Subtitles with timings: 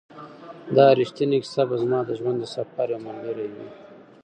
[0.75, 3.67] دا ریښتینې کیسه به زما د ژوند د سفر یو ملګری وي.